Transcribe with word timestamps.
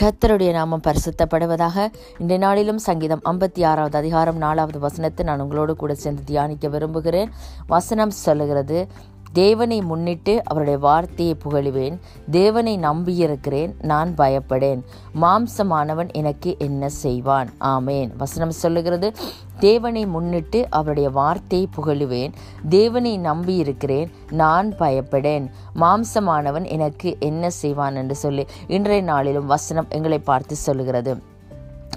கத்தருடைய 0.00 0.50
நாமம் 0.52 0.82
பரிசுத்தப்படுவதாக 0.86 1.76
இன்றைய 2.18 2.38
நாளிலும் 2.44 2.78
சங்கீதம் 2.78 3.22
ஐம்பத்தி 3.24 3.64
ஆறாவது 3.64 3.96
அதிகாரம் 3.98 4.36
நாலாவது 4.36 4.78
வசனத்தை 4.78 5.26
நான் 5.26 5.40
உங்களோடு 5.40 5.76
கூட 5.76 5.94
சேர்ந்து 5.94 6.22
தியானிக்க 6.24 6.68
விரும்புகிறேன். 6.68 7.30
வசனம் 7.66 8.10
சொல்லுகிறது 8.10 8.78
தேவனை 9.32 9.80
முன்னிட்டு 9.80 10.42
அவருடைய 10.44 10.78
வார்த்தையை 10.78 11.36
புகழுவேன். 11.44 11.98
தேவனை 12.30 12.78
நம்பியிருக்கிறேன் 12.78 13.74
நான் 13.80 14.14
பயப்படேன். 14.14 14.82
மாம்சமானவன் 15.20 16.12
எனக்கு 16.12 16.56
என்ன 16.58 16.88
செய்வான்? 16.88 17.50
ஆமேன். 17.60 18.16
வசனம் 18.16 18.50
சொல்லுகிறது 18.50 19.12
தேவனை 19.58 20.06
முன்னிட்டு 20.06 20.66
அவருடைய 20.70 21.10
வார்த்தையை 21.10 21.68
புகழுவேன். 21.76 22.32
தேவனை 22.68 23.18
நம்பியிருக்கிறேன் 23.18 24.10
நான் 24.30 24.74
பயப்படேன். 24.74 25.50
மாம்சமானவன் 25.74 26.68
எனக்கு 26.68 27.16
என்ன 27.20 27.50
செய்வான் 27.50 27.96
என்று 27.96 28.14
சொல்லி 28.14 28.46
இன்றைய 28.66 29.02
நாளிலும் 29.02 29.46
வசனம் 29.46 29.86
எங்களை 29.88 30.18
பார்த்து 30.18 30.56
சொல்லுகிறது. 30.56 31.36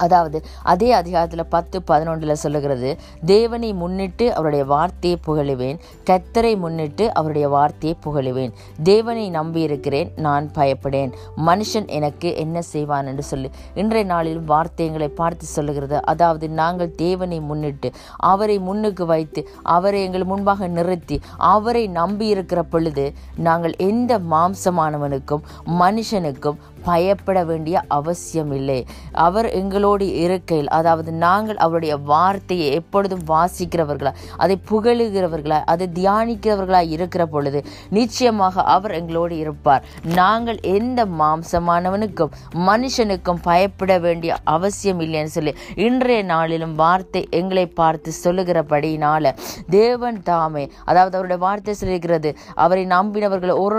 அதாவது 0.00 0.38
அதே 0.72 0.90
அதிகாரத்தில் 0.92 1.44
பத்து 1.48 1.76
பதினொன்றில் 1.90 2.40
சொல்லுகிறது 2.42 2.90
தேவனை 3.32 3.70
முன்னிட்டு 3.74 4.26
அவருடைய 4.34 4.64
வார்த்தையை 4.64 5.18
புகழுவேன் 5.26 5.78
கத்தரை 6.10 6.52
முன்னிட்டு 6.58 7.04
அவருடைய 7.12 7.46
வார்த்தையை 7.48 7.94
புகழுவேன். 8.04 8.52
தேவனை 8.82 9.24
நம்பியிருக்கிறேன் 9.30 10.08
நான் 10.26 10.46
பயப்படேன். 10.58 11.10
மனுஷன் 11.46 11.88
எனக்கு 11.98 12.28
என்ன 12.36 12.62
செய்வான் 12.72 13.06
என்று 13.06 13.24
சொல்லி. 13.30 13.48
இன்றைய 13.74 14.06
நாளிலும் 14.12 14.48
வார்த்தைகளை 14.52 15.08
பார்த்து 15.20 15.46
சொல்லுகிறது 15.56 15.96
அதாவது 16.04 16.46
நாங்கள் 16.60 16.94
தேவனை 16.94 17.38
முன்னிட்டு 17.50 17.88
அவரை 18.30 18.56
முன்னுக்கு 18.68 19.04
வைத்து 19.06 19.42
அவரை 19.76 20.00
எங்கள் 20.02 20.28
முன்பாக 20.32 20.68
நிறுத்தி 20.68 21.16
அவரை 21.50 21.84
நம்பி 21.90 22.26
இருக்கிற 22.26 22.60
பொழுது 22.64 23.04
நாங்கள் 23.40 23.74
எந்த 23.88 24.12
மாம்சமானவனுக்கும் 24.32 25.44
மனுஷனுக்கும் 25.80 26.58
பயப்பட 26.84 27.38
வேண்டிய 27.44 27.76
அவசியம் 27.88 28.52
இல்லை 28.52 28.78
அவர் 29.18 29.48
எங்களோடு 29.52 30.06
இருக்கையில் 30.24 30.70
அதாவது 30.70 31.10
நாங்கள் 31.24 31.56
அவருடைய 31.56 31.94
வார்த்தையை 32.04 32.66
எப்பொழுதும் 32.72 33.24
வாசிக்கிறவர்களா 33.28 34.12
அதை 34.36 34.56
புகழுகிறவர்களா 34.70 35.58
அதை 35.64 35.86
தியானிக்கிறவர்களா 35.94 36.82
இருக்கிற 36.90 37.22
பொழுது 37.26 37.58
நிச்சயமாக 37.90 38.62
அவர் 38.74 38.92
எங்களோடு 38.92 39.34
இருப்பார். 39.38 39.84
நாங்கள் 40.14 40.58
எந்த 40.74 41.00
மாம்சமானவனுக்கும் 41.20 42.34
மனுஷனுக்கும் 42.66 43.42
பயப்பட 43.42 43.92
வேண்டிய 43.98 44.32
அவசியம் 44.44 45.00
இல்லைன்னு 45.00 45.34
சொல்லி 45.34 45.52
இன்றைய 45.86 46.22
நாளிலும் 46.24 46.74
வார்த்தை 46.74 47.22
எங்களை 47.30 47.66
பார்த்து 47.72 48.10
சொல்லுகிறபடியினால 48.24 49.32
தேவன் 49.70 50.18
தாமே 50.22 50.64
அதாவது 50.84 51.16
அவருடைய 51.16 51.40
வார்த்தை 51.42 51.74
சொல்லுகிறது 51.74 52.30
அவரை 52.54 52.84
நம்பினவர்கள் 52.86 53.54
ஒரு 53.58 53.78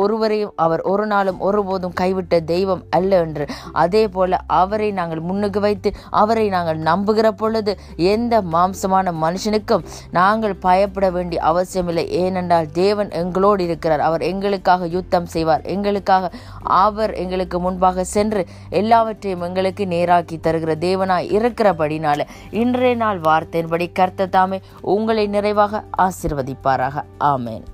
ஒருவரையும் 0.00 0.54
அவர் 0.56 0.82
ஒரு 0.84 1.06
நாளும் 1.06 1.40
ஒருபோதும் 1.40 1.96
கைவிட்டு 1.96 2.29
விட்ட 2.30 2.52
தெய்வம் 2.52 2.82
அல்ல 2.90 3.18
என்று. 3.18 3.44
அதே 3.72 4.08
போல 4.08 4.38
அவரை 4.46 4.90
நாங்கள் 4.90 5.20
முன்னுக்கு 5.20 5.60
வைத்து 5.60 5.88
அவரை 6.10 6.48
நாங்கள் 6.48 6.78
நம்புகிற 6.78 7.28
பொழுது 7.30 7.72
எந்த 7.96 8.42
மாம்சமான 8.52 9.12
மனுஷனுக்கும் 9.22 9.84
நாங்கள் 10.10 10.54
பயப்பட 10.54 11.10
வேண்டிய 11.10 11.42
அவசியமில்லை. 11.42 12.04
ஏனென்றால் 12.10 12.70
தேவன் 12.72 13.10
எங்களோடு 13.10 13.64
இருக்கிறார். 13.64 14.00
அவர் 14.00 14.22
எங்களுக்காக 14.22 14.86
யுத்தம் 14.86 15.26
செய்வார். 15.26 15.62
எங்களுக்காக 15.62 16.30
அவர் 16.62 17.14
எங்களுக்கு 17.14 17.60
முன்பாக 17.60 18.04
சென்று 18.04 18.46
எல்லாவற்றையும் 18.70 19.40
எங்களுக்கு 19.40 19.84
நேராக்கி 19.84 20.36
தருகிற 20.38 20.74
தேவனாய் 20.86 21.28
இருக்கிறபடினால 21.40 22.20
இன்றைய 22.50 22.94
நாள் 22.94 23.20
வார்த்தையின்படி 23.20 23.88
கர்த்த 23.98 24.28
தாமே 24.28 24.60
உங்களை 24.94 25.26
நிறைவாக 25.26 25.84
ஆசிர்வதிப்பாராக. 25.98 26.96
ஆமேன். 27.20 27.66